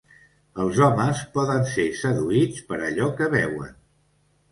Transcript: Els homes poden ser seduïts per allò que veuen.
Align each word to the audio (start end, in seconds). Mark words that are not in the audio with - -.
Els 0.61 0.77
homes 0.85 1.19
poden 1.35 1.61
ser 1.73 1.85
seduïts 1.99 2.63
per 2.71 2.79
allò 2.87 3.11
que 3.21 3.29
veuen. 3.35 3.77